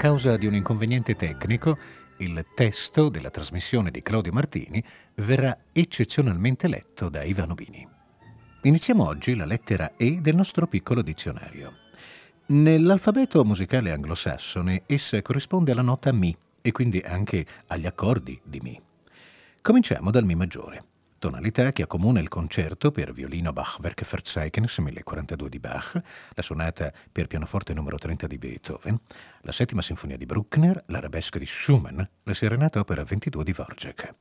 Causa 0.00 0.38
di 0.38 0.46
un 0.46 0.54
inconveniente 0.54 1.14
tecnico, 1.14 1.76
il 2.20 2.46
testo 2.54 3.10
della 3.10 3.28
trasmissione 3.28 3.90
di 3.90 4.00
Claudio 4.00 4.32
Martini 4.32 4.82
verrà 5.16 5.54
eccezionalmente 5.72 6.68
letto 6.68 7.10
da 7.10 7.22
Ivano 7.22 7.52
Bini. 7.52 7.86
Iniziamo 8.62 9.04
oggi 9.04 9.34
la 9.34 9.44
lettera 9.44 9.92
E 9.98 10.22
del 10.22 10.34
nostro 10.34 10.66
piccolo 10.66 11.02
dizionario. 11.02 11.74
Nell'alfabeto 12.46 13.44
musicale 13.44 13.92
anglosassone 13.92 14.84
essa 14.86 15.20
corrisponde 15.20 15.72
alla 15.72 15.82
nota 15.82 16.14
Mi 16.14 16.34
e 16.62 16.72
quindi 16.72 17.00
anche 17.00 17.44
agli 17.66 17.84
accordi 17.84 18.40
di 18.42 18.60
Mi. 18.60 18.80
Cominciamo 19.60 20.10
dal 20.10 20.24
Mi 20.24 20.34
maggiore 20.34 20.89
tonalità 21.20 21.70
che 21.70 21.82
accomuna 21.82 22.18
il 22.18 22.28
concerto 22.28 22.90
per 22.90 23.12
violino 23.12 23.52
Bachwerk 23.52 24.08
Verzeichnis 24.08 24.78
1042 24.78 25.48
di 25.50 25.60
Bach, 25.60 26.00
la 26.30 26.42
sonata 26.42 26.90
per 27.12 27.26
pianoforte 27.26 27.74
numero 27.74 27.98
30 27.98 28.26
di 28.26 28.38
Beethoven, 28.38 28.98
la 29.42 29.52
settima 29.52 29.82
sinfonia 29.82 30.16
di 30.16 30.24
Bruckner, 30.24 30.82
l'arabesco 30.86 31.38
di 31.38 31.44
Schumann, 31.44 32.00
la 32.22 32.34
serenata 32.34 32.80
opera 32.80 33.04
22 33.04 33.44
di 33.44 33.52
Dvorak. 33.52 34.14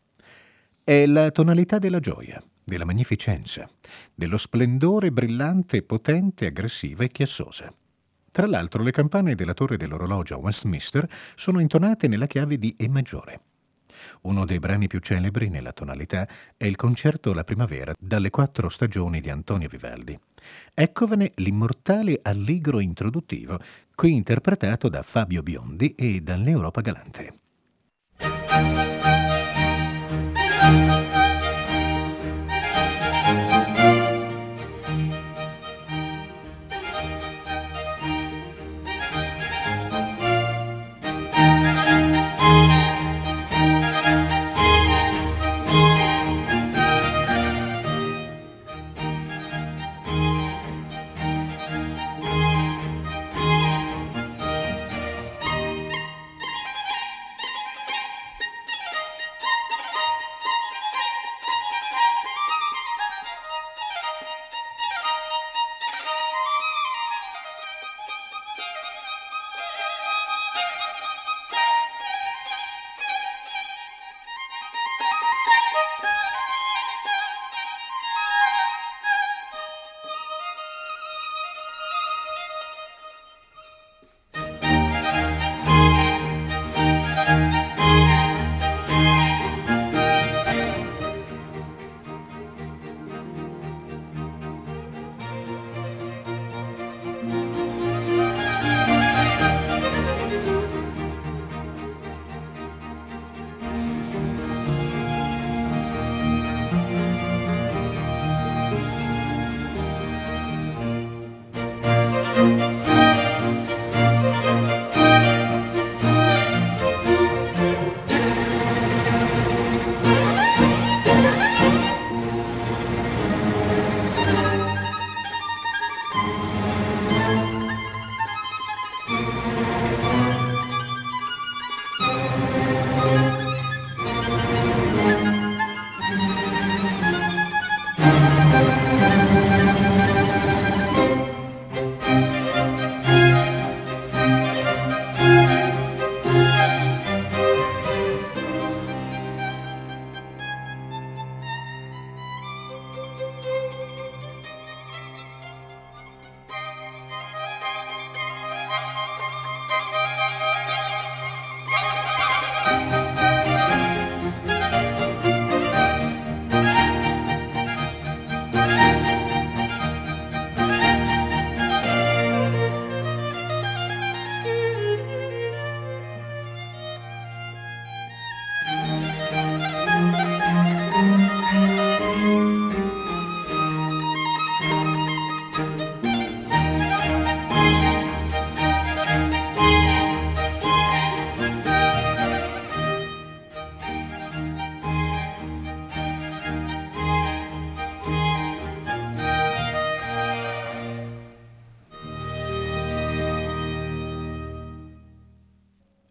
È 0.84 1.06
la 1.06 1.32
tonalità 1.32 1.80
della 1.80 2.02
gioia, 2.02 2.44
della 2.64 2.86
magnificenza, 2.86 3.68
dello 4.14 4.38
splendore 4.38 5.12
brillante, 5.12 5.82
potente, 5.82 6.48
aggressiva 6.48 7.06
e 7.06 7.08
chiassosa. 7.08 7.74
Tra 8.30 8.46
l'altro 8.46 8.84
le 8.84 8.92
campane 8.92 9.36
della 9.36 9.54
torre 9.54 9.78
dell'orologio 9.78 10.36
a 10.36 10.40
Westminster 10.40 11.08
sono 11.36 11.62
intonate 11.62 12.10
nella 12.10 12.28
chiave 12.28 12.58
di 12.58 12.76
E 12.78 12.90
maggiore. 12.90 13.42
Uno 14.22 14.46
dei 14.46 14.60
brani 14.60 14.88
più 14.88 15.00
celebri 15.00 15.50
nella 15.50 15.72
tonalità 15.72 16.28
è 16.58 16.66
il 16.66 16.76
concerto 16.76 17.34
La 17.34 17.44
primavera 17.44 17.94
dalle 17.98 18.30
quattro 18.30 18.70
stagioni 18.70 19.22
di 19.22 19.30
Antonio 19.30 19.70
Vivaldi. 19.70 20.18
Eccovene 20.74 21.32
l'immortale 21.36 22.20
allegro 22.22 22.80
introduttivo, 22.80 23.60
qui 23.96 24.16
interpretato 24.16 24.90
da 24.90 25.04
Fabio 25.04 25.42
Biondi 25.42 25.96
e 25.96 26.22
dall'Europa 26.22 26.82
Galante. 26.82 27.40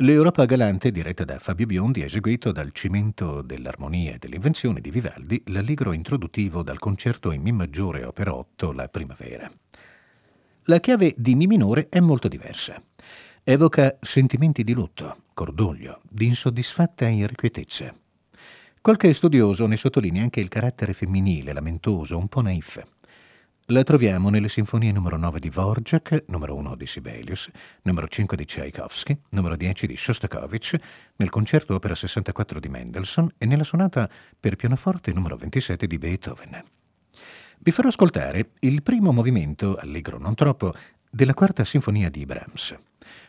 L'Europa 0.09 0.47
Galante, 0.47 0.91
diretta 0.91 1.27
da 1.27 1.39
Fabio 1.39 1.67
Biondi, 1.67 2.01
ha 2.01 2.07
eseguito 2.07 2.51
dal 2.51 2.73
cimento 2.73 3.43
dell'armonia 3.43 4.15
e 4.15 4.19
dell'invenzione 4.19 4.81
di 4.81 4.91
Vivaldi 4.91 5.43
l'allegro 5.49 5.93
introduttivo 5.93 6.63
dal 6.63 6.79
concerto 6.79 7.31
in 7.31 7.43
Mi 7.43 7.53
maggiore 7.53 8.05
opera 8.05 8.35
8 8.35 8.73
La 8.73 8.89
primavera. 8.89 9.53
La 10.63 10.81
chiave 10.81 11.13
di 11.15 11.35
Mi 11.35 11.47
minore 11.47 11.91
è 11.91 12.01
molto 12.01 12.27
diversa. 12.27 12.83
Evoca 13.45 13.99
sentimenti 14.01 14.63
di 14.63 14.73
lutto, 14.73 15.25
cordoglio, 15.35 16.01
di 16.09 16.25
insoddisfatta 16.25 17.07
irrequietezza. 17.07 17.95
Qualche 18.81 19.13
studioso 19.13 19.67
ne 19.67 19.77
sottolinea 19.77 20.23
anche 20.23 20.41
il 20.41 20.49
carattere 20.49 20.95
femminile, 20.95 21.53
lamentoso, 21.53 22.17
un 22.17 22.29
po' 22.29 22.41
naif. 22.41 22.83
La 23.71 23.83
troviamo 23.83 24.31
nelle 24.31 24.49
sinfonie 24.49 24.93
numero 24.93 25.19
9 25.19 25.41
di 25.41 25.51
Dvorak, 25.51 26.25
numero 26.29 26.55
1 26.55 26.75
di 26.75 26.87
Sibelius, 26.87 27.51
numero 27.83 28.09
5 28.09 28.35
di 28.35 28.47
Tchaikovsky, 28.47 29.21
numero 29.33 29.57
10 29.57 29.87
di 29.87 29.95
Shostakovich, 29.95 30.75
nel 31.17 31.29
concerto 31.29 31.75
opera 31.75 31.95
64 31.95 32.61
di 32.61 32.69
Mendelssohn 32.71 33.31
e 33.37 33.45
nella 33.45 33.65
sonata 33.65 34.09
per 34.41 34.57
pianoforte 34.57 35.13
numero 35.13 35.37
27 35.37 35.87
di 35.87 35.99
Beethoven. 35.99 36.65
Vi 37.59 37.71
farò 37.71 37.89
ascoltare 37.89 38.53
il 38.61 38.83
primo 38.83 39.13
movimento, 39.13 39.77
allegro 39.77 40.17
non 40.17 40.35
troppo, 40.35 40.73
della 41.11 41.35
quarta 41.35 41.63
sinfonia 41.63 42.09
di 42.09 42.25
Brahms. 42.25 42.75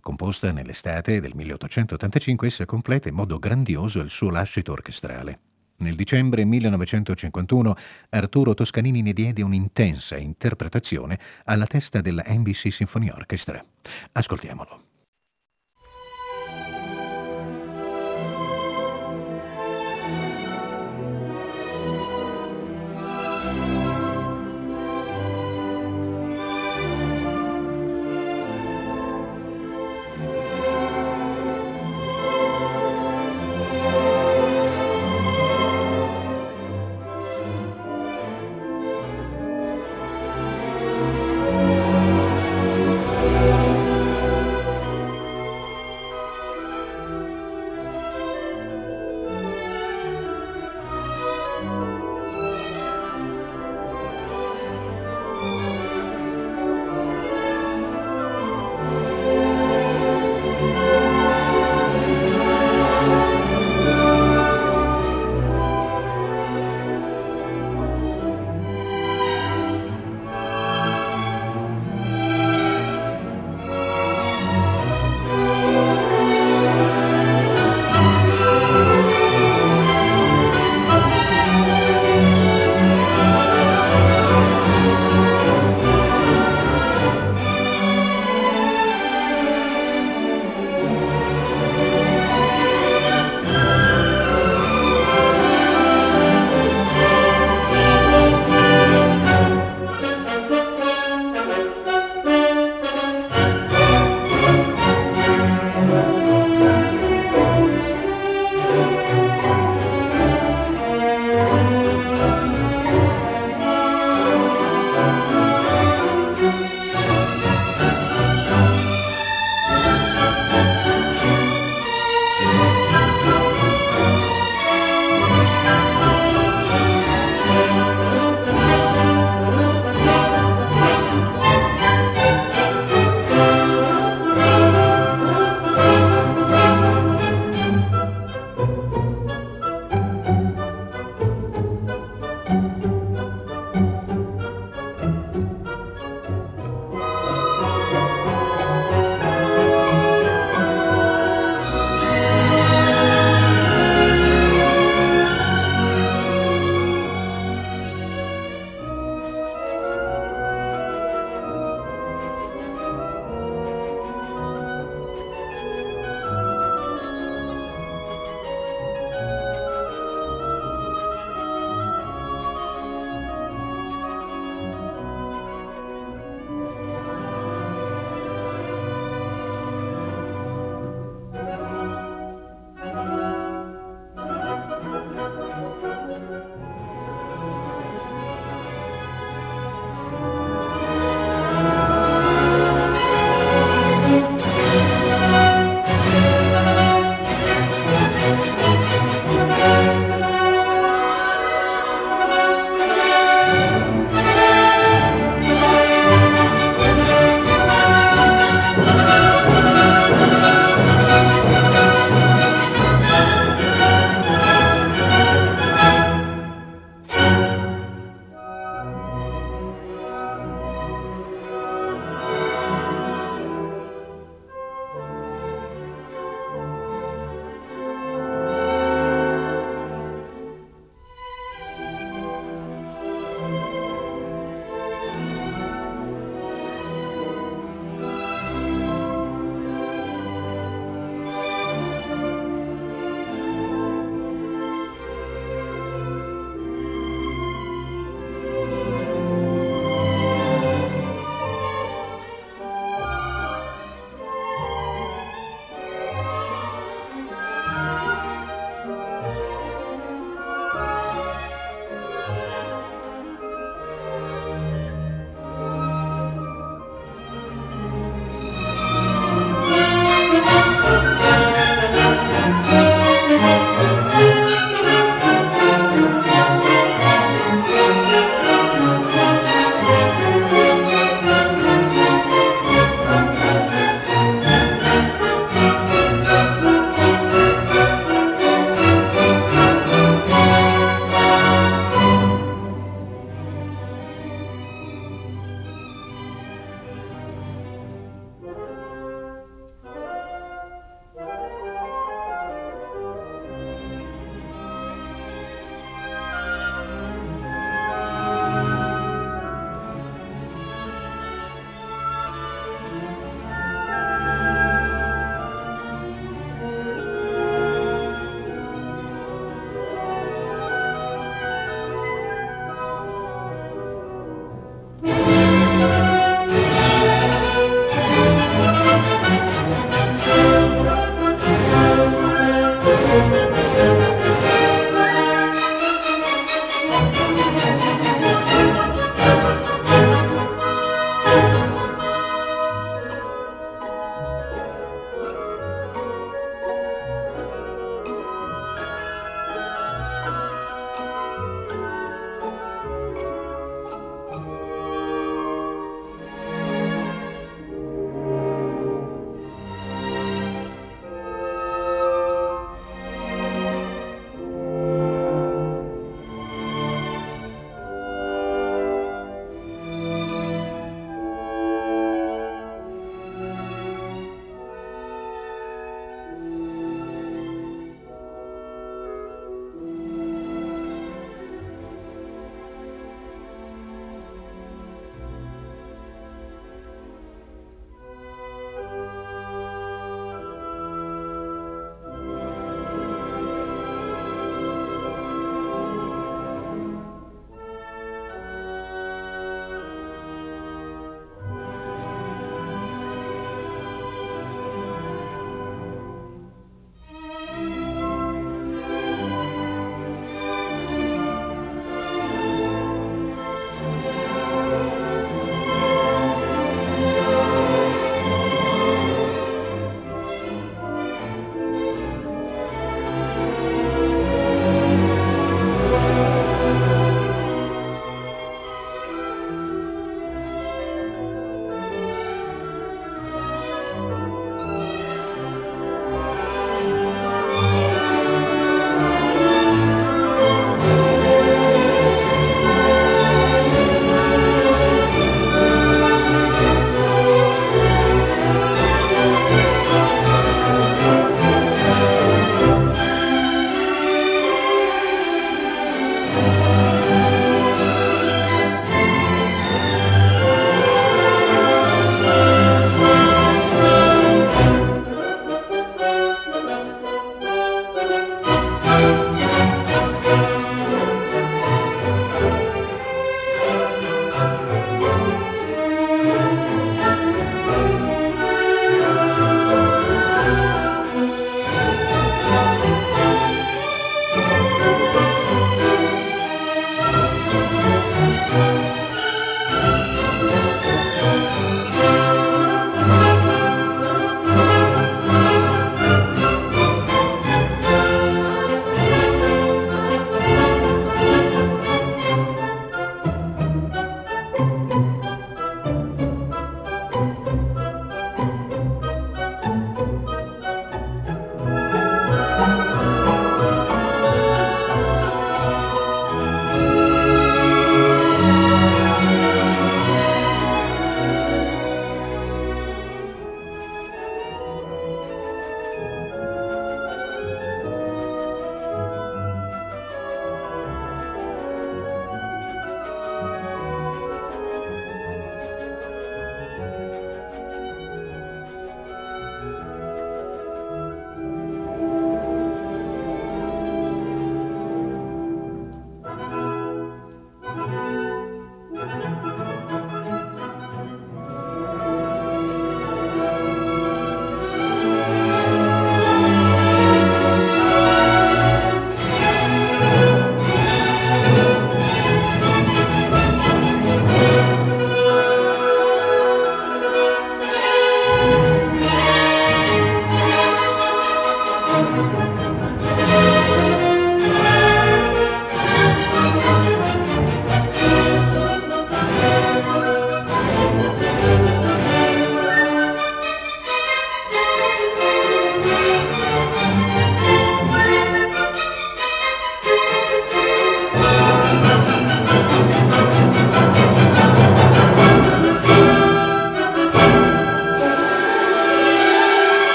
Composta 0.00 0.50
nell'estate 0.50 1.20
del 1.20 1.34
1885, 1.34 2.46
essa 2.46 2.64
completa 2.64 3.10
in 3.10 3.16
modo 3.16 3.38
grandioso 3.38 4.00
il 4.00 4.08
suo 4.08 4.30
lascito 4.30 4.72
orchestrale. 4.72 5.51
Nel 5.82 5.96
dicembre 5.96 6.44
1951 6.44 7.74
Arturo 8.10 8.54
Toscanini 8.54 9.02
ne 9.02 9.12
diede 9.12 9.42
un'intensa 9.42 10.16
interpretazione 10.16 11.18
alla 11.46 11.66
testa 11.66 12.00
della 12.00 12.22
NBC 12.24 12.70
Symphony 12.70 13.10
Orchestra. 13.10 13.62
Ascoltiamolo. 14.12 14.91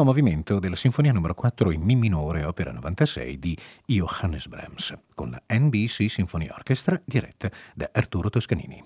Primo 0.00 0.04
movimento 0.04 0.58
della 0.58 0.76
Sinfonia 0.76 1.12
numero 1.12 1.34
4 1.34 1.70
in 1.72 1.82
Mi 1.82 1.94
minore, 1.94 2.44
opera 2.44 2.72
96 2.72 3.38
di 3.38 3.56
Johannes 3.84 4.46
Brahms, 4.46 4.96
con 5.14 5.30
la 5.30 5.42
NBC 5.58 6.08
Symphony 6.08 6.48
Orchestra 6.48 7.00
diretta 7.04 7.50
da 7.74 7.90
Arturo 7.92 8.30
Toscanini. 8.30 8.82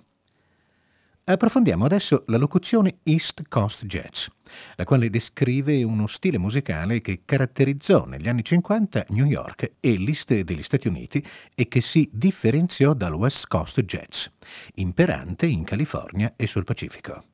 Approfondiamo 1.24 1.84
adesso 1.84 2.24
la 2.26 2.36
locuzione 2.36 2.98
East 3.04 3.42
Coast 3.48 3.86
Jazz, 3.86 4.26
la 4.76 4.84
quale 4.84 5.08
descrive 5.08 5.82
uno 5.84 6.06
stile 6.06 6.38
musicale 6.38 7.00
che 7.00 7.22
caratterizzò 7.24 8.06
negli 8.06 8.28
anni 8.28 8.42
50 8.42 9.06
New 9.10 9.26
York 9.26 9.74
e 9.80 9.96
l'East 9.98 10.40
degli 10.40 10.62
Stati 10.62 10.88
Uniti 10.88 11.24
e 11.54 11.68
che 11.68 11.80
si 11.80 12.08
differenziò 12.12 12.92
dal 12.92 13.14
West 13.14 13.46
Coast 13.46 13.80
Jazz, 13.82 14.26
imperante 14.74 15.46
in 15.46 15.64
California 15.64 16.32
e 16.36 16.46
sul 16.46 16.64
Pacifico. 16.64 17.33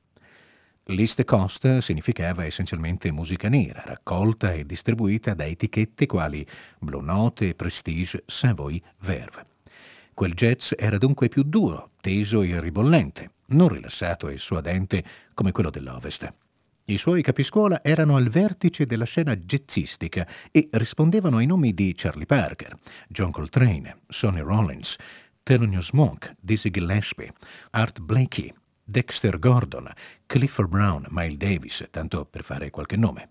L'East 0.91 1.23
Coast 1.25 1.79
significava 1.79 2.45
essenzialmente 2.45 3.13
musica 3.13 3.49
nera, 3.49 3.83
raccolta 3.85 4.53
e 4.53 4.67
distribuita 4.67 5.35
da 5.35 5.47
etichette 5.47 6.07
quali 6.07 6.45
Blue 6.81 7.01
Note, 7.01 7.55
Prestige, 7.55 8.25
Savoy, 8.27 8.83
Verve. 8.99 9.47
Quel 10.13 10.35
jazz 10.35 10.73
era 10.77 10.99
dunque 10.99 11.29
più 11.29 11.45
duro, 11.45 11.93
teso 12.01 12.43
e 12.43 12.59
ribollente, 12.61 13.35
non 13.51 13.69
rilassato 13.69 14.29
e 14.29 14.37
suadente 14.37 15.05
come 15.33 15.53
quello 15.53 15.71
dell'Ovest. 15.71 16.35
I 16.87 16.99
suoi 16.99 17.23
capiscuola 17.23 17.85
erano 17.85 18.17
al 18.17 18.29
vertice 18.29 18.85
della 18.85 19.05
scena 19.05 19.37
jazzistica 19.37 20.27
e 20.51 20.69
rispondevano 20.73 21.37
ai 21.37 21.47
nomi 21.47 21.73
di 21.73 21.93
Charlie 21.95 22.27
Parker, 22.27 22.77
John 23.09 23.31
Coltrane, 23.31 24.01
Sonny 24.09 24.41
Rollins, 24.41 24.97
Thelonious 25.45 25.93
Monk, 25.93 26.35
Dizzy 26.41 26.71
Gillespie, 26.71 27.33
Art 27.71 28.01
Blakey, 28.01 28.53
Dexter 28.91 29.39
Gordon, 29.39 29.89
Clifford 30.27 30.69
Brown, 30.69 31.07
Miles 31.11 31.37
Davis, 31.37 31.87
tanto 31.91 32.25
per 32.25 32.43
fare 32.43 32.71
qualche 32.71 32.97
nome. 32.97 33.31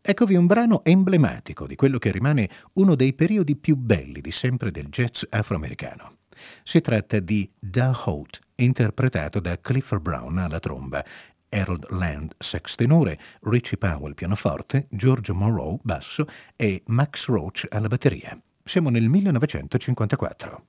Eccovi 0.00 0.36
un 0.36 0.46
brano 0.46 0.82
emblematico 0.84 1.66
di 1.66 1.74
quello 1.74 1.98
che 1.98 2.10
rimane 2.10 2.48
uno 2.74 2.94
dei 2.94 3.12
periodi 3.12 3.56
più 3.56 3.76
belli 3.76 4.22
di 4.22 4.30
sempre 4.30 4.70
del 4.70 4.86
jazz 4.86 5.24
afroamericano. 5.28 6.18
Si 6.62 6.80
tratta 6.80 7.20
di 7.20 7.50
Da 7.58 7.94
Holt, 8.04 8.38
interpretato 8.54 9.38
da 9.38 9.60
Clifford 9.60 10.00
Brown 10.00 10.38
alla 10.38 10.60
tromba, 10.60 11.04
Harold 11.50 11.90
Land 11.90 12.34
sax 12.38 12.74
tenore, 12.74 13.18
Richie 13.42 13.76
Powell 13.76 14.14
pianoforte, 14.14 14.86
George 14.90 15.32
Monroe 15.32 15.76
basso 15.82 16.26
e 16.56 16.82
Max 16.86 17.28
Roach 17.28 17.66
alla 17.68 17.88
batteria. 17.88 18.40
Siamo 18.64 18.88
nel 18.88 19.08
1954. 19.08 20.66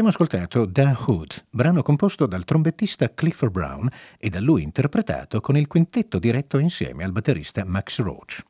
Abbiamo 0.00 0.16
ascoltato 0.16 0.64
Da 0.64 0.96
Hood, 0.98 1.44
brano 1.50 1.82
composto 1.82 2.24
dal 2.24 2.44
trombettista 2.44 3.12
Clifford 3.12 3.52
Brown 3.52 3.86
e 4.16 4.30
da 4.30 4.40
lui 4.40 4.62
interpretato 4.62 5.42
con 5.42 5.58
il 5.58 5.66
quintetto 5.66 6.18
diretto 6.18 6.56
insieme 6.56 7.04
al 7.04 7.12
batterista 7.12 7.66
Max 7.66 8.00
Roach. 8.00 8.42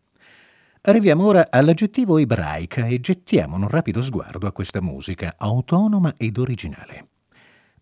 Arriviamo 0.82 1.24
ora 1.24 1.48
all'aggettivo 1.50 2.18
ebraica 2.18 2.86
e 2.86 3.00
gettiamo 3.00 3.56
un 3.56 3.66
rapido 3.66 4.00
sguardo 4.00 4.46
a 4.46 4.52
questa 4.52 4.80
musica 4.80 5.34
autonoma 5.36 6.14
ed 6.16 6.38
originale. 6.38 7.08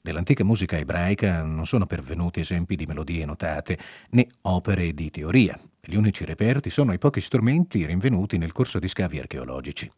Dell'antica 0.00 0.44
musica 0.44 0.78
ebraica 0.78 1.42
non 1.42 1.66
sono 1.66 1.84
pervenuti 1.84 2.40
esempi 2.40 2.74
di 2.74 2.86
melodie 2.86 3.26
notate 3.26 3.78
né 4.12 4.28
opere 4.44 4.94
di 4.94 5.10
teoria. 5.10 5.60
Gli 5.78 5.94
unici 5.94 6.24
reperti 6.24 6.70
sono 6.70 6.94
i 6.94 6.98
pochi 6.98 7.20
strumenti 7.20 7.84
rinvenuti 7.84 8.38
nel 8.38 8.52
corso 8.52 8.78
di 8.78 8.88
scavi 8.88 9.18
archeologici. 9.18 9.92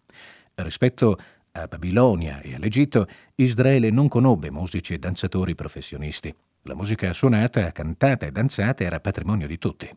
Rispetto 0.56 1.16
a 1.52 1.66
Babilonia 1.66 2.40
e 2.40 2.54
all'Egitto, 2.54 3.06
Israele 3.36 3.90
non 3.90 4.08
conobbe 4.08 4.50
musici 4.50 4.94
e 4.94 4.98
danzatori 4.98 5.54
professionisti. 5.54 6.34
La 6.62 6.74
musica 6.74 7.12
suonata, 7.12 7.72
cantata 7.72 8.26
e 8.26 8.30
danzata 8.30 8.84
era 8.84 9.00
patrimonio 9.00 9.46
di 9.46 9.58
tutti. 9.58 9.88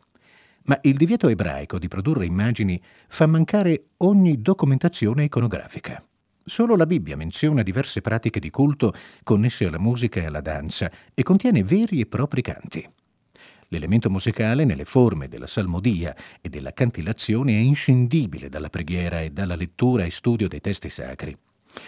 Ma 0.64 0.78
il 0.82 0.96
divieto 0.96 1.28
ebraico 1.28 1.78
di 1.78 1.88
produrre 1.88 2.26
immagini 2.26 2.80
fa 3.08 3.26
mancare 3.26 3.90
ogni 3.98 4.40
documentazione 4.40 5.24
iconografica. 5.24 6.02
Solo 6.42 6.76
la 6.76 6.86
Bibbia 6.86 7.16
menziona 7.16 7.62
diverse 7.62 8.00
pratiche 8.00 8.40
di 8.40 8.50
culto 8.50 8.92
connesse 9.22 9.66
alla 9.66 9.78
musica 9.78 10.20
e 10.20 10.26
alla 10.26 10.40
danza 10.40 10.90
e 11.14 11.22
contiene 11.22 11.62
veri 11.62 12.00
e 12.00 12.06
propri 12.06 12.42
canti. 12.42 12.88
L'elemento 13.68 14.10
musicale 14.10 14.64
nelle 14.64 14.84
forme 14.84 15.28
della 15.28 15.46
salmodia 15.46 16.14
e 16.40 16.48
della 16.48 16.72
cantillazione 16.72 17.52
è 17.52 17.58
inscindibile 17.58 18.48
dalla 18.48 18.68
preghiera 18.68 19.20
e 19.20 19.30
dalla 19.30 19.56
lettura 19.56 20.04
e 20.04 20.10
studio 20.10 20.48
dei 20.48 20.60
testi 20.60 20.90
sacri. 20.90 21.36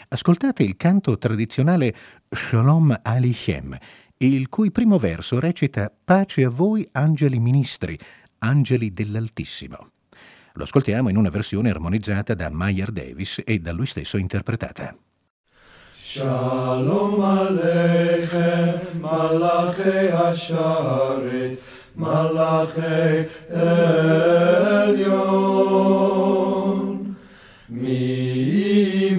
Ascoltate 0.08 0.62
il 0.62 0.76
canto 0.76 1.18
tradizionale 1.18 1.94
Shalom 2.28 2.98
Aleichem, 3.02 3.76
il 4.18 4.48
cui 4.48 4.70
primo 4.70 4.98
verso 4.98 5.38
recita 5.38 5.92
Pace 6.04 6.44
a 6.44 6.48
voi 6.48 6.88
angeli 6.92 7.38
ministri, 7.38 7.98
angeli 8.38 8.90
dell'Altissimo. 8.90 9.90
Lo 10.54 10.62
ascoltiamo 10.62 11.10
in 11.10 11.16
una 11.16 11.28
versione 11.28 11.68
armonizzata 11.68 12.34
da 12.34 12.48
Meyer 12.50 12.90
Davis 12.90 13.42
e 13.44 13.58
da 13.58 13.72
lui 13.72 13.86
stesso 13.86 14.16
interpretata. 14.16 14.96
Shalom 15.94 17.20
Aleichem, 17.20 18.80
Malachi 19.00 20.08
Asharet, 20.12 21.60
Malachi 21.94 23.28
Elyon. 23.48 24.96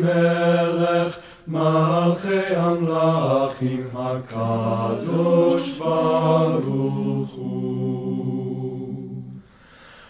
melech 0.07 1.15
malchei 1.53 2.51
amlachim 2.67 3.85
hakadosh 3.95 5.69
baruch 5.79 7.33
hu 7.37 7.51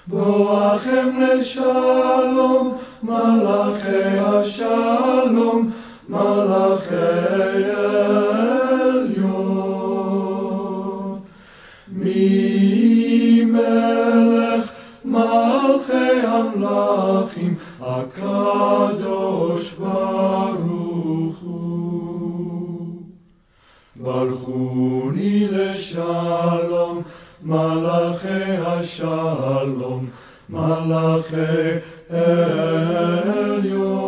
boachem 0.10 1.10
leshalom 1.22 2.68
malachei 3.12 4.12
hashalom 4.26 5.62
malachei 6.12 7.68
מלכי 15.87 16.27
המלכים, 16.27 17.55
הקדוש 17.81 19.73
ברוך 19.73 21.39
הוא. 21.43 23.03
ברכוני 23.97 25.47
לשלום, 25.51 27.03
מלאכי 27.43 28.57
השלום, 28.67 30.07
מלאכי 30.51 31.79
עליון. 32.11 34.03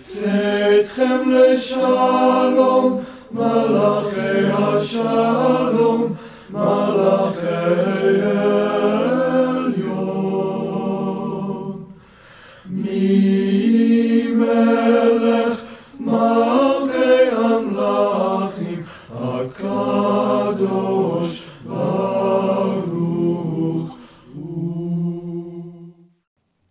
צאתכם 0.00 1.30
לשלום, 1.30 3.00
מלאכי 3.32 4.52
השלום, 4.52 6.14
מלאכי 6.50 7.46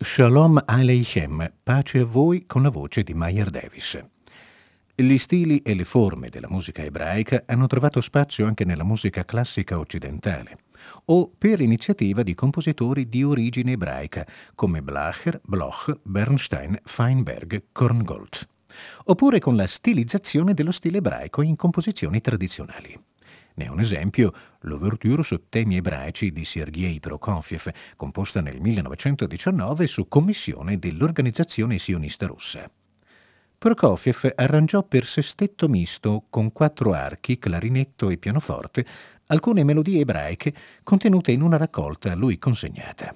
Shalom 0.03 0.59
Aleichem, 0.65 1.57
pace 1.63 1.99
a 1.99 2.05
voi 2.07 2.47
con 2.47 2.63
la 2.63 2.71
voce 2.71 3.03
di 3.03 3.13
Meyer 3.13 3.51
Davis. 3.51 4.03
Gli 4.95 5.19
stili 5.19 5.59
e 5.59 5.75
le 5.75 5.85
forme 5.85 6.31
della 6.31 6.49
musica 6.49 6.83
ebraica 6.83 7.43
hanno 7.45 7.67
trovato 7.67 8.01
spazio 8.01 8.47
anche 8.47 8.65
nella 8.65 8.83
musica 8.83 9.27
classica 9.27 9.79
occidentale, 9.79 10.57
o 11.05 11.31
per 11.37 11.61
iniziativa 11.61 12.23
di 12.23 12.35
compositori 12.35 13.11
di 13.11 13.23
origine 13.23 13.73
ebraica 13.73 14.27
come 14.55 14.81
Blacher, 14.81 15.39
Bloch, 15.45 15.95
Bernstein, 16.03 16.79
Feinberg, 16.83 17.65
Korngold, 17.71 18.49
oppure 19.05 19.39
con 19.39 19.55
la 19.55 19.67
stilizzazione 19.67 20.55
dello 20.55 20.73
stile 20.73 20.97
ebraico 20.97 21.43
in 21.43 21.57
composizioni 21.57 22.23
tradizionali. 22.23 22.99
Ne 23.61 23.67
è 23.67 23.69
un 23.69 23.79
esempio 23.79 24.33
l'ouverture 24.61 25.23
su 25.23 25.51
temi 25.51 25.77
ebraici 25.77 26.33
di 26.33 26.47
Sergei 26.47 26.99
Prokofiev, 26.99 27.71
composta 27.95 28.41
nel 28.41 28.59
1919 28.59 29.87
su 29.87 30.09
commissione 30.09 30.79
dell'organizzazione 30.79 31.77
sionista 31.77 32.27
russa. 32.27 32.71
Prokofiev 33.59 34.33
arrangiò 34.35 34.83
per 34.83 35.05
sestetto 35.05 35.69
misto 35.69 36.25
con 36.31 36.53
quattro 36.53 36.95
archi, 36.95 37.39
clarinetto 37.39 38.09
e 38.09 38.17
pianoforte 38.17 38.87
alcune 39.27 39.63
melodie 39.63 40.01
ebraiche 40.01 40.55
contenute 40.83 41.31
in 41.31 41.43
una 41.43 41.59
raccolta 41.59 42.13
a 42.13 42.17
lui 42.17 42.39
consegnata. 42.39 43.15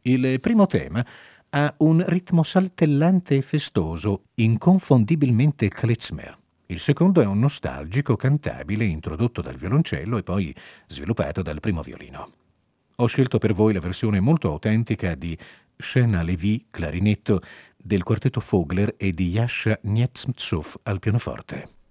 Il 0.00 0.40
primo 0.40 0.66
tema 0.66 1.06
ha 1.50 1.72
un 1.78 2.02
ritmo 2.04 2.42
saltellante 2.42 3.36
e 3.36 3.42
festoso, 3.42 4.24
inconfondibilmente 4.34 5.68
klezmer. 5.68 6.40
Il 6.72 6.80
secondo 6.80 7.20
è 7.20 7.26
un 7.26 7.38
nostalgico 7.38 8.16
cantabile 8.16 8.86
introdotto 8.86 9.42
dal 9.42 9.56
violoncello 9.56 10.16
e 10.16 10.22
poi 10.22 10.54
sviluppato 10.86 11.42
dal 11.42 11.60
primo 11.60 11.82
violino. 11.82 12.32
Ho 12.96 13.06
scelto 13.06 13.36
per 13.36 13.52
voi 13.52 13.74
la 13.74 13.80
versione 13.80 14.20
molto 14.20 14.48
autentica 14.48 15.14
di 15.14 15.36
Shena 15.76 16.22
Levi, 16.22 16.68
clarinetto, 16.70 17.42
del 17.76 18.02
quartetto 18.02 18.40
Fogler 18.40 18.94
e 18.96 19.12
di 19.12 19.28
Yasha 19.28 19.78
Nietzmtsov 19.82 20.76
al 20.84 20.98
pianoforte. 20.98 21.81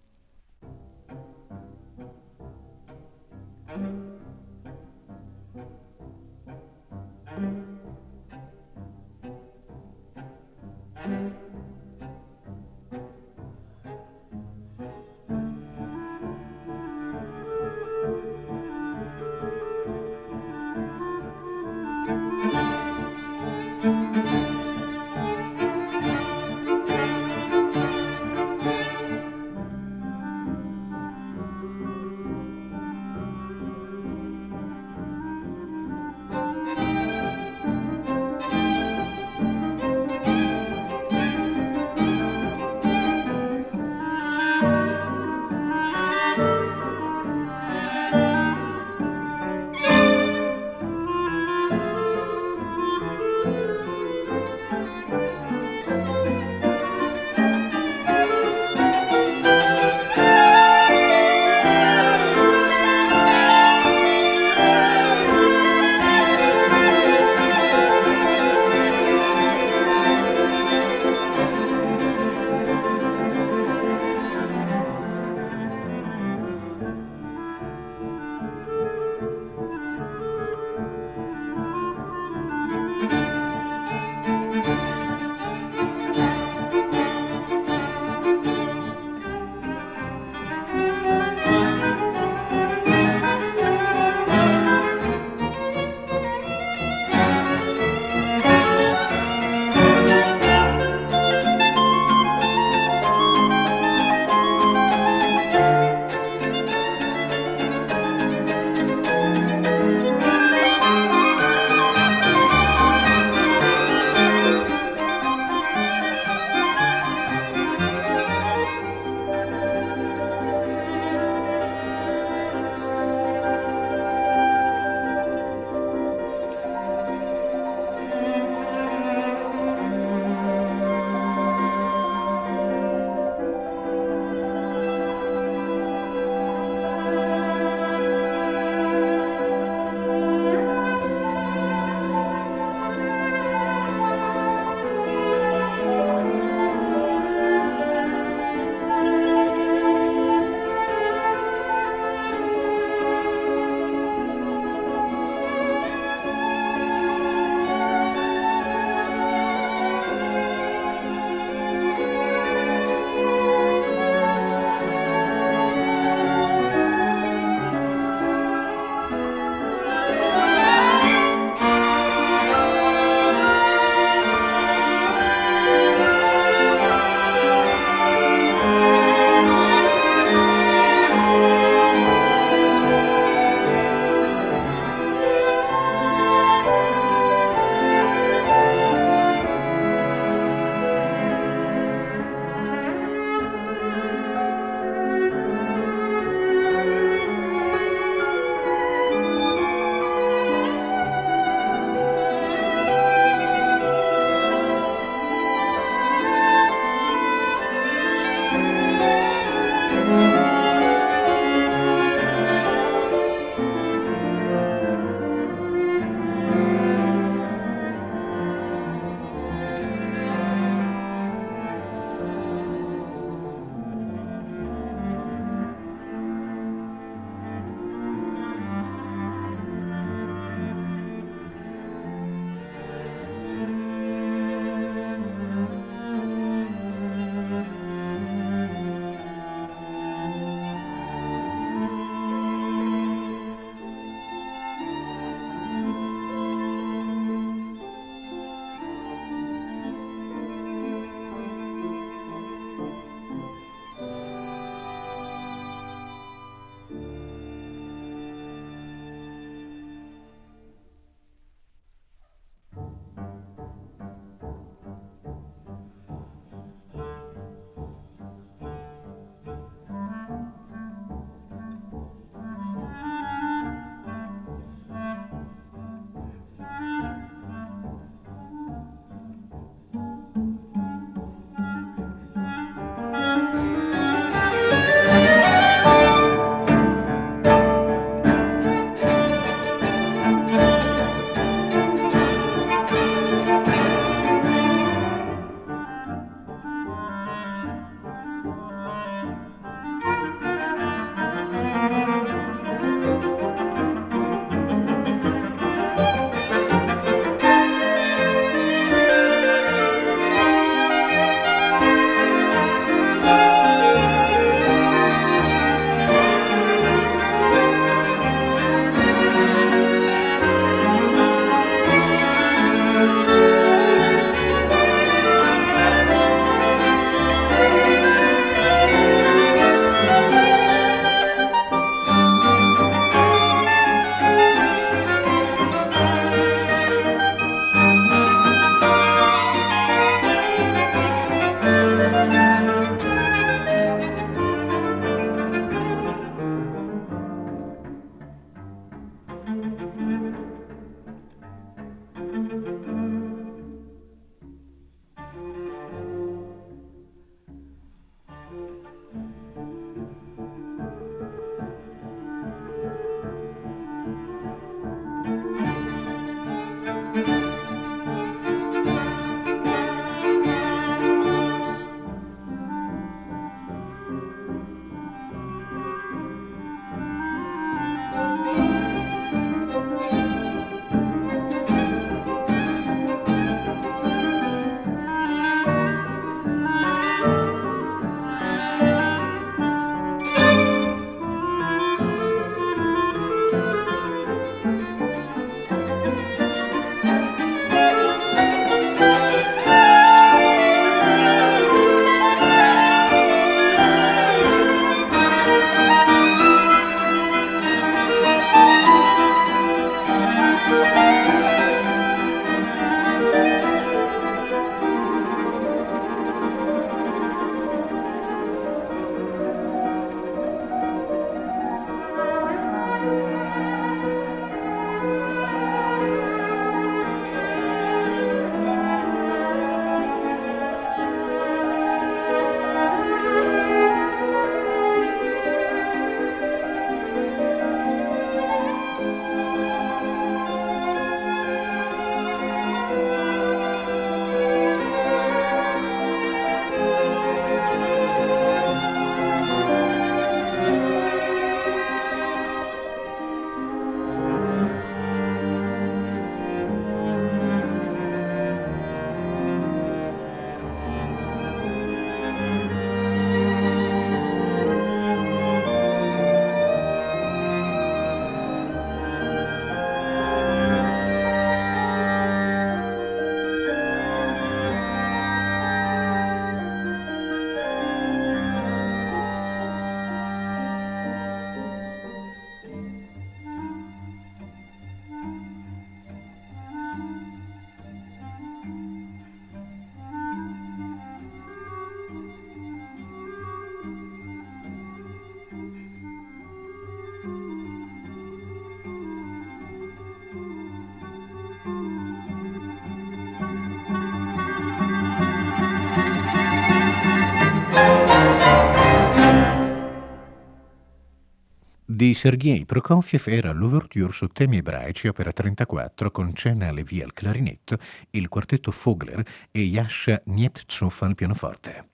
Di 511.86 512.13
Sergei 512.13 512.65
Prokofiev 512.65 513.27
era 513.27 513.52
l'ouverture 513.52 514.12
su 514.12 514.27
temi 514.27 514.58
ebraici, 514.58 515.08
opera 515.08 515.32
34, 515.32 516.10
con 516.12 516.34
Cena 516.34 516.71
Levi 516.71 517.02
al 517.02 517.12
clarinetto, 517.13 517.77
il 518.12 518.29
quartetto 518.29 518.71
Fogler 518.71 519.23
e 519.52 519.62
Yasha 519.62 520.21
Nieptsov 520.25 520.96
al 521.02 521.15
pianoforte. 521.15 521.90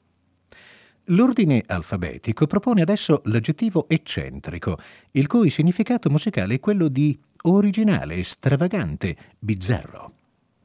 L'ordine 1.05 1.63
alfabetico 1.65 2.47
propone 2.47 2.81
adesso 2.81 3.21
l'aggettivo 3.25 3.87
eccentrico, 3.87 4.77
il 5.11 5.25
cui 5.25 5.49
significato 5.49 6.09
musicale 6.09 6.55
è 6.55 6.59
quello 6.59 6.89
di 6.89 7.17
originale, 7.43 8.21
stravagante, 8.23 9.15
bizzarro. 9.39 10.13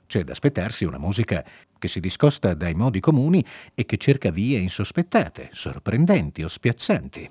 C'è 0.07 0.25
da 0.25 0.33
aspettarsi 0.33 0.85
una 0.85 0.99
musica 0.99 1.45
che 1.79 1.89
si 1.89 2.01
discosta 2.01 2.55
dai 2.55 2.75
modi 2.75 3.01
comuni 3.01 3.43
e 3.75 3.87
che 3.87 3.97
cerca 3.97 4.31
vie 4.31 4.59
insospettate, 4.59 5.49
sorprendenti 5.53 6.43
o 6.43 6.49
spiazzanti. 6.49 7.31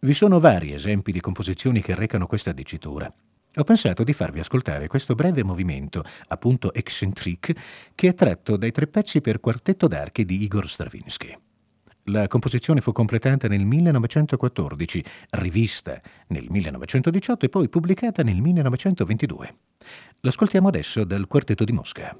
Vi 0.00 0.14
sono 0.14 0.38
vari 0.38 0.72
esempi 0.72 1.10
di 1.10 1.18
composizioni 1.18 1.82
che 1.82 1.96
recano 1.96 2.28
questa 2.28 2.52
dicitura. 2.52 3.12
Ho 3.56 3.64
pensato 3.64 4.04
di 4.04 4.12
farvi 4.12 4.38
ascoltare 4.38 4.86
questo 4.86 5.16
breve 5.16 5.42
movimento, 5.42 6.04
appunto 6.28 6.72
eccentrique, 6.72 7.56
che 7.96 8.08
è 8.08 8.14
tratto 8.14 8.56
dai 8.56 8.70
tre 8.70 8.86
pezzi 8.86 9.20
per 9.20 9.40
quartetto 9.40 9.88
d'archi 9.88 10.24
di 10.24 10.40
Igor 10.44 10.68
Stravinsky. 10.68 11.36
La 12.04 12.28
composizione 12.28 12.80
fu 12.80 12.92
completata 12.92 13.48
nel 13.48 13.64
1914, 13.66 15.04
rivista 15.30 16.00
nel 16.28 16.46
1918 16.48 17.46
e 17.46 17.48
poi 17.48 17.68
pubblicata 17.68 18.22
nel 18.22 18.40
1922. 18.40 19.54
L'ascoltiamo 20.20 20.68
adesso 20.68 21.02
dal 21.02 21.26
quartetto 21.26 21.64
di 21.64 21.72
Mosca. 21.72 22.16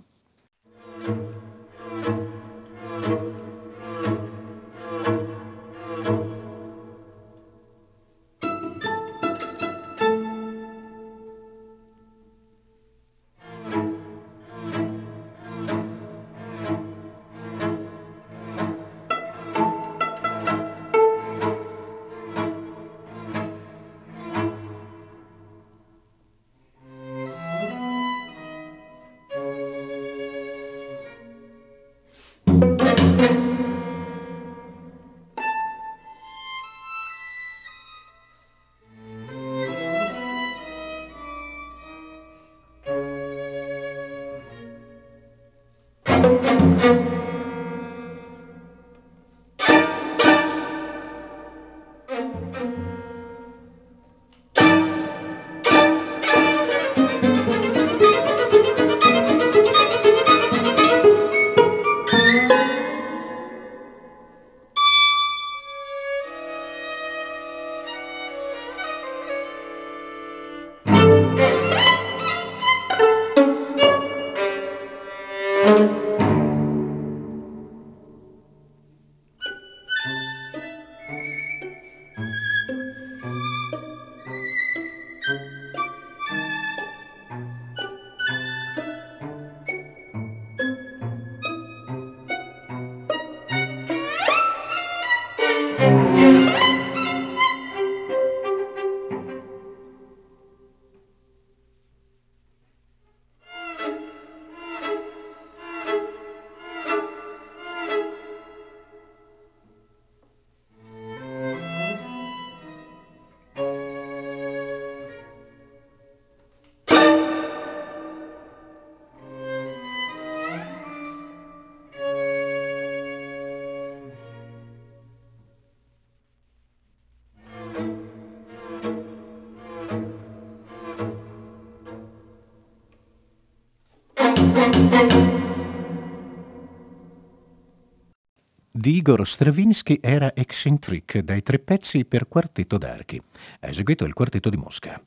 Di 138.78 138.94
Igor 138.94 139.26
Stravinsky 139.26 139.98
era 140.00 140.34
Eccentric 140.34 141.18
dai 141.18 141.42
tre 141.42 141.58
pezzi 141.58 142.04
per 142.04 142.28
quartetto 142.28 142.78
d'archi. 142.78 143.20
Ha 143.60 143.68
eseguito 143.68 144.04
il 144.04 144.14
quartetto 144.14 144.48
di 144.48 144.56
Mosca. 144.56 144.98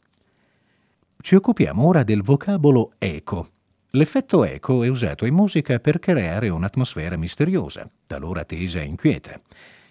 Ci 1.18 1.36
occupiamo 1.36 1.86
ora 1.86 2.04
del 2.04 2.22
vocabolo 2.22 2.92
eco. 3.00 3.48
L'effetto 3.92 4.44
eco 4.44 4.84
è 4.84 4.88
usato 4.88 5.26
in 5.26 5.34
musica 5.34 5.80
per 5.80 6.00
creare 6.00 6.50
un'atmosfera 6.50 7.18
misteriosa, 7.18 7.90
talora 8.06 8.44
tesa 8.44 8.82
e 8.82 8.86
inquieta. 8.86 9.40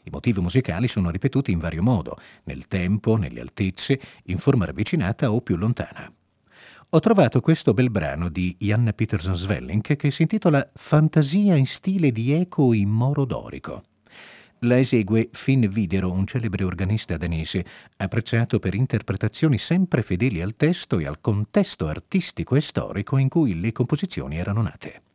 I 0.05 0.11
motivi 0.11 0.41
musicali 0.41 0.87
sono 0.87 1.11
ripetuti 1.11 1.51
in 1.51 1.59
vario 1.59 1.83
modo, 1.83 2.17
nel 2.45 2.69
tempo, 2.69 3.17
nelle 3.17 3.41
altezze, 3.41 3.99
in 4.27 4.39
forma 4.39 4.67
ravvicinata 4.67 5.33
o 5.33 5.41
più 5.41 5.57
lontana. 5.57 6.13
Ho 6.93 6.99
trovato 6.99 7.41
questo 7.41 7.73
bel 7.73 7.89
brano 7.89 8.29
di 8.29 8.57
Jan 8.59 8.91
Peterson 8.97 9.37
Svelling 9.37 9.81
che 9.95 10.11
si 10.11 10.23
intitola 10.23 10.69
Fantasia 10.75 11.55
in 11.55 11.67
stile 11.67 12.11
di 12.11 12.33
eco 12.33 12.73
in 12.73 12.89
moro 12.89 13.25
dorico. 13.25 13.85
La 14.61 14.77
esegue 14.77 15.29
Finn 15.31 15.67
Videro, 15.67 16.11
un 16.11 16.27
celebre 16.27 16.65
organista 16.65 17.17
danese, 17.17 17.65
apprezzato 17.97 18.59
per 18.59 18.75
interpretazioni 18.75 19.57
sempre 19.57 20.03
fedeli 20.03 20.43
al 20.43 20.57
testo 20.57 20.99
e 20.99 21.07
al 21.07 21.21
contesto 21.21 21.87
artistico 21.87 22.57
e 22.57 22.61
storico 22.61 23.19
in 23.19 23.29
cui 23.29 23.61
le 23.61 23.71
composizioni 23.71 24.39
erano 24.39 24.63
nate. 24.63 25.10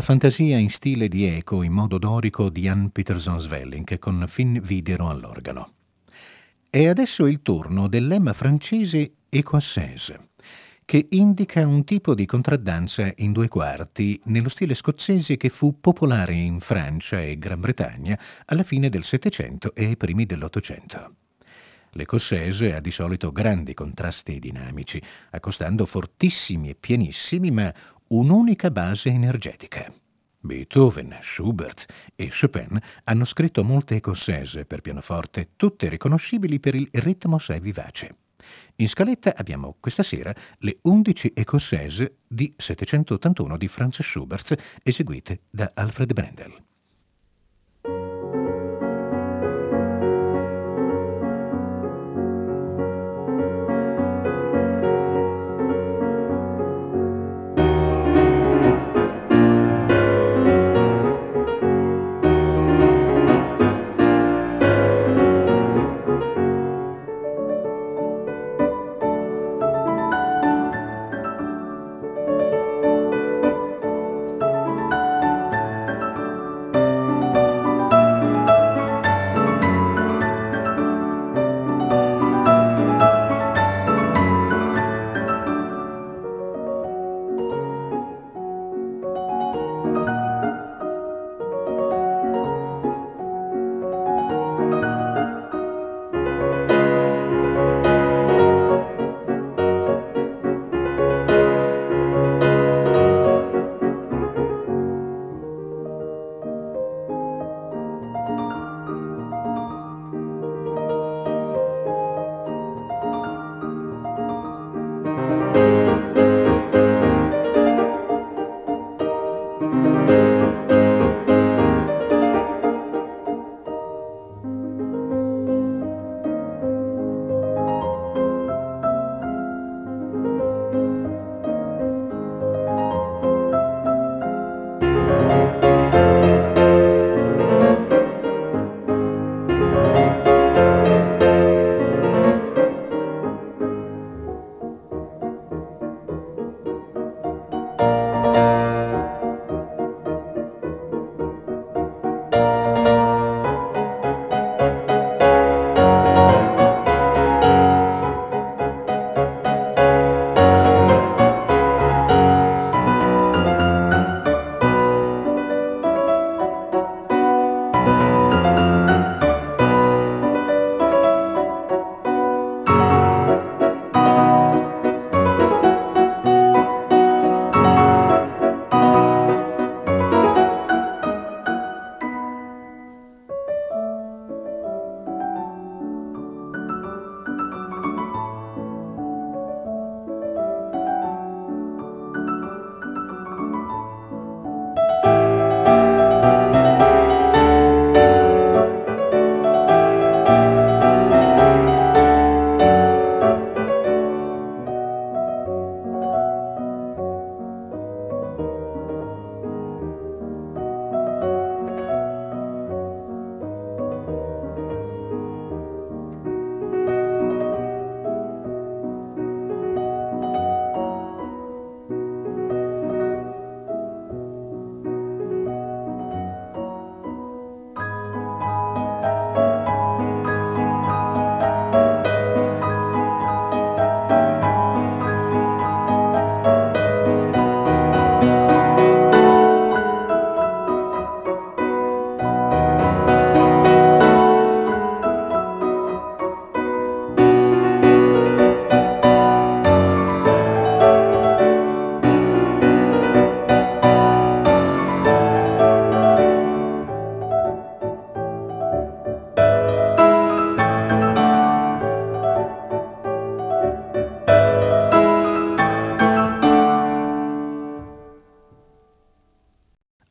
La 0.00 0.06
fantasia 0.06 0.56
in 0.56 0.70
stile 0.70 1.08
di 1.08 1.26
eco 1.26 1.62
in 1.62 1.72
modo 1.72 1.98
dorico 1.98 2.48
di 2.48 2.62
Jan 2.62 2.88
Peterson 2.88 3.38
Svelling 3.38 3.98
con 3.98 4.24
Finn 4.28 4.58
Videro 4.58 5.10
all'organo. 5.10 5.74
È 6.70 6.86
adesso 6.86 7.26
il 7.26 7.42
turno 7.42 7.86
del 7.86 8.06
lemma 8.06 8.32
francese 8.32 9.12
écossaise, 9.28 10.30
che 10.86 11.06
indica 11.10 11.66
un 11.66 11.84
tipo 11.84 12.14
di 12.14 12.24
contraddanza 12.24 13.12
in 13.16 13.32
due 13.32 13.48
quarti 13.48 14.18
nello 14.24 14.48
stile 14.48 14.72
scozzese 14.72 15.36
che 15.36 15.50
fu 15.50 15.80
popolare 15.80 16.32
in 16.32 16.60
Francia 16.60 17.20
e 17.20 17.36
Gran 17.36 17.60
Bretagna 17.60 18.18
alla 18.46 18.62
fine 18.62 18.88
del 18.88 19.04
Settecento 19.04 19.74
e 19.74 19.84
ai 19.84 19.98
primi 19.98 20.24
dell'Ottocento. 20.24 21.16
L'Ecossese 21.94 22.74
ha 22.76 22.80
di 22.80 22.92
solito 22.92 23.32
grandi 23.32 23.74
contrasti 23.74 24.38
dinamici, 24.38 25.02
accostando 25.30 25.86
fortissimi 25.86 26.70
e 26.70 26.76
pianissimi, 26.76 27.50
ma 27.50 27.74
un'unica 28.12 28.70
base 28.70 29.08
energetica. 29.08 29.92
Beethoven, 30.40 31.16
Schubert 31.20 31.84
e 32.16 32.28
Chopin 32.28 32.78
hanno 33.04 33.24
scritto 33.24 33.62
molte 33.62 33.96
ecossese 33.96 34.64
per 34.64 34.80
pianoforte, 34.80 35.50
tutte 35.54 35.88
riconoscibili 35.88 36.58
per 36.58 36.74
il 36.74 36.88
ritmo 36.92 37.36
assai 37.36 37.60
vivace. 37.60 38.16
In 38.76 38.88
scaletta 38.88 39.34
abbiamo 39.36 39.76
questa 39.78 40.02
sera 40.02 40.34
le 40.58 40.78
11 40.82 41.32
ecossese 41.34 42.16
di 42.26 42.52
781 42.56 43.56
di 43.56 43.68
Franz 43.68 44.02
Schubert 44.02 44.56
eseguite 44.82 45.42
da 45.50 45.70
Alfred 45.74 46.12
Brendel. 46.12 46.69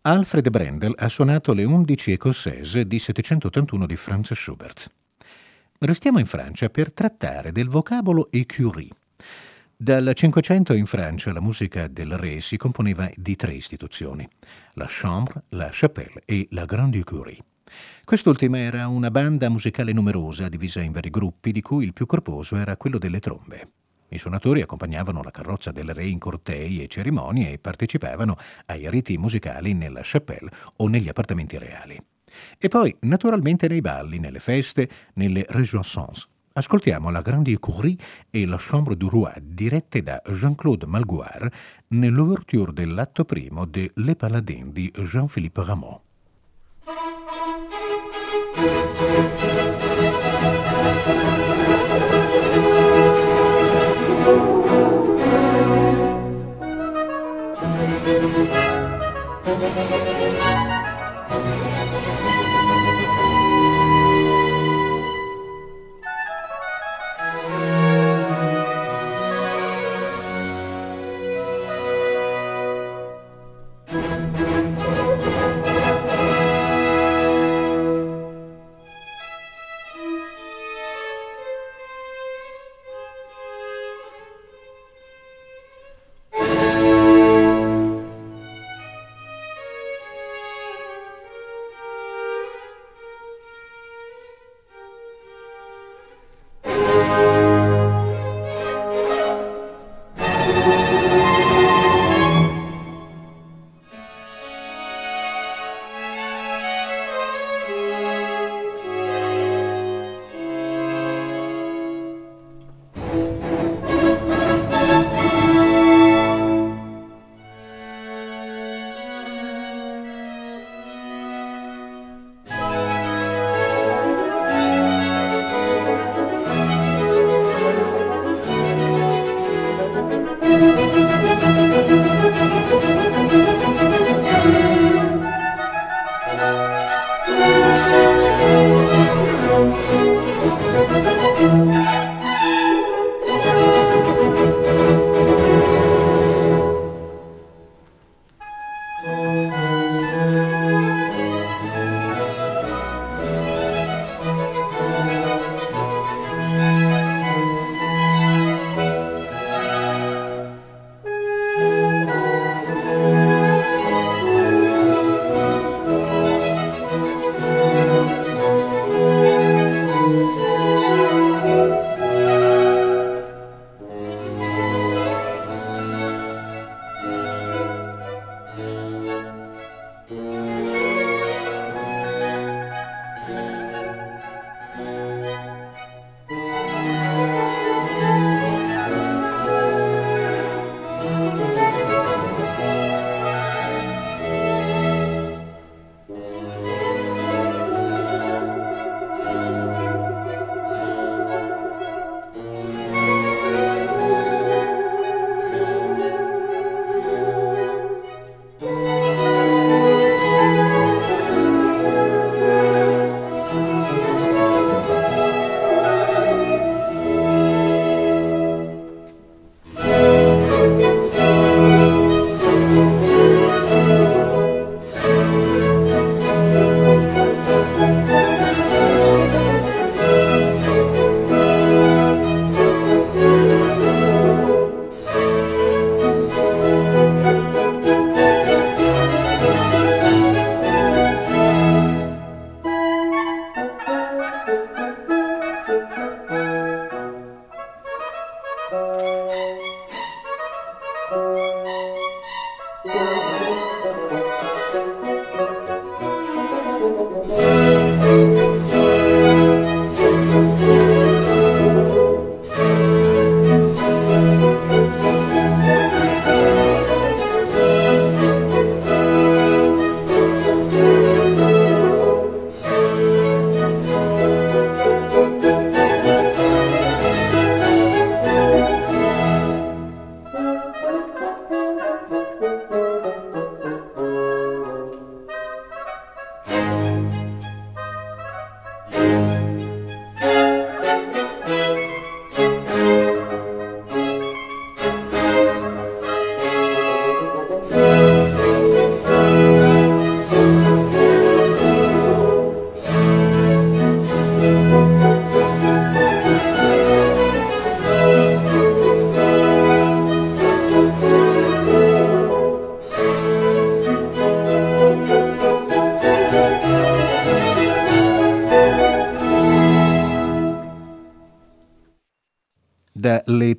Alfred 0.09 0.49
Brendel 0.49 0.95
ha 0.97 1.07
suonato 1.07 1.53
le 1.53 1.63
11 1.65 2.13
écossaises 2.13 2.81
di 2.81 2.97
781 2.97 3.85
di 3.85 3.95
Franz 3.95 4.33
Schubert. 4.33 4.89
Restiamo 5.77 6.17
in 6.17 6.25
Francia 6.25 6.67
per 6.71 6.91
trattare 6.91 7.51
del 7.51 7.67
vocabolo 7.67 8.31
écurie. 8.31 8.89
Dal 9.77 10.11
Cinquecento 10.15 10.73
in 10.73 10.87
Francia 10.87 11.31
la 11.31 11.41
musica 11.41 11.87
del 11.87 12.17
re 12.17 12.41
si 12.41 12.57
componeva 12.57 13.07
di 13.13 13.35
tre 13.35 13.53
istituzioni, 13.53 14.27
la 14.73 14.87
Chambre, 14.89 15.43
la 15.49 15.69
Chapelle 15.71 16.23
e 16.25 16.47
la 16.53 16.65
Grande 16.65 16.97
Écurie. 16.97 17.43
Quest'ultima 18.03 18.57
era 18.57 18.87
una 18.87 19.11
banda 19.11 19.47
musicale 19.47 19.93
numerosa, 19.93 20.49
divisa 20.49 20.81
in 20.81 20.91
vari 20.91 21.11
gruppi, 21.11 21.51
di 21.51 21.61
cui 21.61 21.85
il 21.85 21.93
più 21.93 22.07
corposo 22.07 22.55
era 22.55 22.77
quello 22.77 22.97
delle 22.97 23.19
trombe. 23.19 23.73
I 24.09 24.17
suonatori 24.17 24.61
accompagnavano 24.61 25.21
la 25.21 25.31
carrozza 25.31 25.71
del 25.71 25.93
re 25.93 26.05
in 26.05 26.19
cortei 26.19 26.81
e 26.81 26.87
cerimonie 26.87 27.51
e 27.51 27.59
partecipavano 27.59 28.35
ai 28.65 28.89
riti 28.89 29.17
musicali 29.17 29.73
nella 29.73 30.01
chapelle 30.03 30.49
o 30.77 30.87
negli 30.87 31.07
appartamenti 31.07 31.57
reali. 31.57 32.01
E 32.57 32.67
poi, 32.67 32.95
naturalmente, 33.01 33.67
nei 33.67 33.81
balli, 33.81 34.19
nelle 34.19 34.39
feste, 34.39 34.89
nelle 35.13 35.45
réjouissances. 35.47 36.27
Ascoltiamo 36.51 37.09
la 37.09 37.21
Grande 37.21 37.51
Écurie 37.51 37.95
e 38.29 38.45
la 38.45 38.57
Chambre 38.59 38.97
du 38.97 39.07
Roi 39.07 39.31
dirette 39.41 40.01
da 40.01 40.21
Jean-Claude 40.29 40.87
Malguard 40.87 41.51
nell'ouverture 41.89 42.73
dell'atto 42.73 43.23
primo 43.23 43.65
de 43.65 43.91
Le 43.95 44.15
Paladins 44.15 44.71
di 44.71 44.91
Jean-Philippe 44.93 45.63
Rameau. 45.63 46.01
Thank 54.21 54.59
you. 62.23 62.28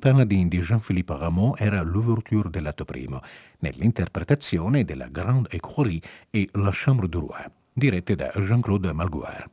Paladins 0.01 0.49
di 0.49 0.57
Jean-Philippe 0.57 1.15
Rameau 1.15 1.53
era 1.55 1.83
l'ouverture 1.83 2.49
dell'atto 2.49 2.85
primo, 2.85 3.21
nell'interpretazione 3.59 4.83
della 4.83 5.07
Grande 5.09 5.49
Écurie 5.51 6.01
e 6.31 6.49
La 6.53 6.71
Chambre 6.73 7.07
du 7.07 7.19
Roi, 7.19 7.45
dirette 7.71 8.15
da 8.15 8.31
Jean-Claude 8.35 8.93
Malguard. 8.93 9.49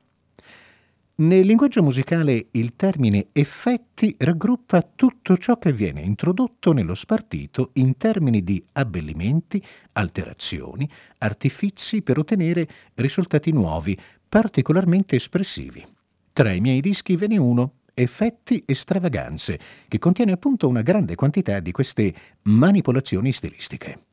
Nel 1.16 1.44
linguaggio 1.44 1.82
musicale 1.82 2.46
il 2.52 2.76
termine 2.76 3.26
effetti 3.32 4.14
raggruppa 4.16 4.88
tutto 4.94 5.36
ciò 5.36 5.58
che 5.58 5.70
viene 5.70 6.00
introdotto 6.00 6.72
nello 6.72 6.94
spartito 6.94 7.72
in 7.74 7.98
termini 7.98 8.42
di 8.42 8.64
abbellimenti, 8.72 9.62
alterazioni, 9.92 10.88
artifizi 11.18 12.00
per 12.00 12.16
ottenere 12.16 12.66
risultati 12.94 13.52
nuovi, 13.52 13.98
particolarmente 14.26 15.16
espressivi. 15.16 15.84
Tra 16.32 16.52
i 16.52 16.60
miei 16.60 16.80
dischi 16.80 17.16
ve 17.16 17.26
ne 17.26 17.36
uno, 17.36 17.72
Effetti 18.00 18.62
e 18.64 18.76
stravaganze, 18.76 19.58
che 19.88 19.98
contiene 19.98 20.30
appunto 20.30 20.68
una 20.68 20.82
grande 20.82 21.16
quantità 21.16 21.58
di 21.58 21.72
queste 21.72 22.14
manipolazioni 22.42 23.32
stilistiche. 23.32 24.04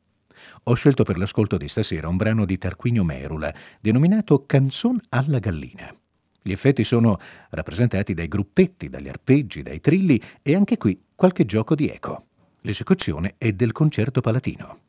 Ho 0.64 0.74
scelto 0.74 1.04
per 1.04 1.16
l'ascolto 1.16 1.56
di 1.56 1.68
stasera 1.68 2.08
un 2.08 2.16
brano 2.16 2.44
di 2.44 2.58
Tarquinio 2.58 3.04
Merula, 3.04 3.54
denominato 3.80 4.44
Canzon 4.44 5.00
alla 5.10 5.38
gallina. 5.38 5.94
Gli 6.42 6.50
effetti 6.50 6.82
sono 6.82 7.16
rappresentati 7.50 8.12
dai 8.12 8.26
gruppetti, 8.26 8.88
dagli 8.88 9.08
arpeggi, 9.08 9.62
dai 9.62 9.78
trilli 9.78 10.20
e 10.42 10.56
anche 10.56 10.78
qui 10.78 11.00
qualche 11.14 11.44
gioco 11.44 11.76
di 11.76 11.88
eco. 11.88 12.26
L'esecuzione 12.62 13.36
è 13.38 13.52
del 13.52 13.70
concerto 13.70 14.20
palatino. 14.20 14.85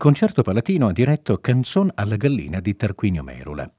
Concerto 0.00 0.40
palatino 0.40 0.88
ha 0.88 0.92
diretto 0.92 1.36
Canzon 1.36 1.90
alla 1.94 2.16
gallina 2.16 2.58
di 2.60 2.74
Tarquinio 2.74 3.22
Merula. 3.22 3.70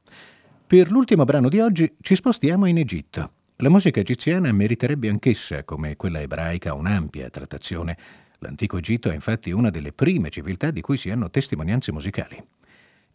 Per 0.68 0.92
l'ultimo 0.92 1.24
brano 1.24 1.50
di 1.50 1.60
oggi 1.60 1.96
ci 2.00 2.14
spostiamo 2.14 2.68
in 2.68 2.78
Egitto. 2.78 3.32
La 3.56 3.70
musica 3.70 4.02
egiziana 4.02 4.52
meriterebbe 4.52 5.10
anch'essa, 5.10 5.64
come 5.64 5.96
quella 5.96 6.22
ebraica, 6.22 6.76
un'ampia 6.76 7.28
trattazione. 7.32 7.98
L'antico 8.38 8.78
Egitto 8.78 9.10
è 9.10 9.16
infatti 9.16 9.50
una 9.50 9.72
delle 9.72 9.94
prime 9.94 10.30
civiltà 10.30 10.70
di 10.70 10.82
cui 10.82 10.96
si 10.96 11.10
hanno 11.10 11.32
testimonianze 11.32 11.92
musicali. 11.92 12.40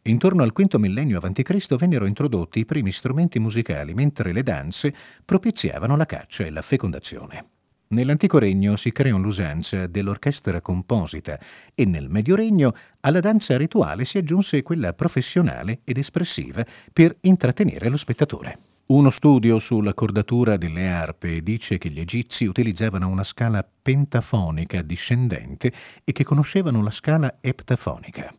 Intorno 0.03 0.43
al 0.43 0.53
V 0.53 0.75
millennio 0.75 1.21
a.C. 1.21 1.77
vennero 1.77 2.07
introdotti 2.07 2.59
i 2.59 2.65
primi 2.65 2.91
strumenti 2.91 3.39
musicali, 3.39 3.95
mentre 3.95 4.33
le 4.33 4.43
danze 4.43 4.93
propiziavano 5.25 5.97
la 5.97 6.07
caccia 6.07 6.45
e 6.45 6.51
la 6.51 6.63
fecondazione. 6.63 7.51
Nell'antico 7.89 8.39
regno 8.39 8.75
si 8.75 8.91
creò 8.91 9.17
l'usanza 9.17 9.87
dell'orchestra 9.87 10.61
composita 10.61 11.39
e 11.73 11.85
nel 11.85 12.09
Medio 12.09 12.35
Regno 12.35 12.75
alla 13.01 13.21
danza 13.21 13.57
rituale 13.57 14.05
si 14.05 14.19
aggiunse 14.19 14.63
quella 14.63 14.93
professionale 14.93 15.81
ed 15.85 15.97
espressiva 15.97 16.65
per 16.93 17.17
intrattenere 17.21 17.89
lo 17.89 17.97
spettatore. 17.97 18.59
Uno 18.87 19.11
studio 19.11 19.59
sulla 19.61 19.95
cordatura 19.95 20.57
delle 20.57 20.89
arpe 20.89 21.43
dice 21.43 21.79
che 21.79 21.89
gli 21.91 22.01
egizi 22.01 22.45
utilizzavano 22.45 23.09
una 23.09 23.25
scala 23.25 23.69
pentafonica 23.83 24.83
discendente 24.83 25.73
e 26.03 26.13
che 26.13 26.25
conoscevano 26.25 26.83
la 26.83 26.93
scala 26.93 27.39
eptafonica. 27.41 28.35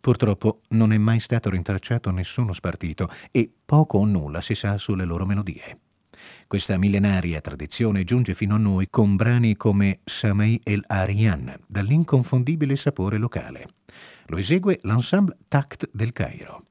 Purtroppo 0.00 0.62
non 0.70 0.92
è 0.92 0.98
mai 0.98 1.18
stato 1.18 1.50
rintracciato 1.50 2.10
nessuno 2.10 2.52
spartito 2.52 3.08
e 3.30 3.50
poco 3.64 3.98
o 3.98 4.04
nulla 4.04 4.40
si 4.40 4.54
sa 4.54 4.78
sulle 4.78 5.04
loro 5.04 5.26
melodie. 5.26 5.78
Questa 6.48 6.78
millenaria 6.78 7.40
tradizione 7.40 8.04
giunge 8.04 8.32
fino 8.32 8.54
a 8.54 8.58
noi 8.58 8.88
con 8.88 9.16
brani 9.16 9.56
come 9.56 9.98
Samei 10.04 10.60
el 10.62 10.84
Arian, 10.86 11.52
dall'inconfondibile 11.66 12.76
sapore 12.76 13.18
locale. 13.18 13.66
Lo 14.26 14.38
esegue 14.38 14.78
l'ensemble 14.82 15.36
Tact 15.48 15.90
del 15.92 16.12
Cairo. 16.12 16.66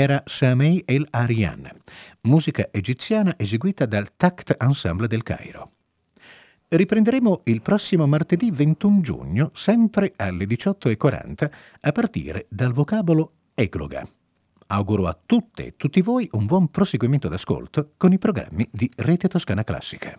Era 0.00 0.22
Samei 0.24 0.82
El 0.86 1.06
Arian, 1.10 1.68
musica 2.22 2.68
egiziana 2.72 3.34
eseguita 3.36 3.84
dal 3.84 4.16
Tact 4.16 4.56
Ensemble 4.58 5.06
del 5.06 5.22
Cairo. 5.22 5.72
Riprenderemo 6.68 7.42
il 7.44 7.60
prossimo 7.60 8.06
martedì 8.06 8.50
21 8.50 9.00
giugno, 9.02 9.50
sempre 9.52 10.12
alle 10.16 10.46
18.40, 10.46 11.50
a 11.80 11.92
partire 11.92 12.46
dal 12.48 12.72
vocabolo 12.72 13.32
egloga. 13.54 14.06
Auguro 14.68 15.06
a 15.06 15.18
tutte 15.26 15.66
e 15.66 15.76
tutti 15.76 16.00
voi 16.00 16.26
un 16.32 16.46
buon 16.46 16.68
proseguimento 16.68 17.28
d'ascolto 17.28 17.92
con 17.98 18.12
i 18.12 18.18
programmi 18.18 18.66
di 18.70 18.90
Rete 18.96 19.28
Toscana 19.28 19.64
Classica. 19.64 20.18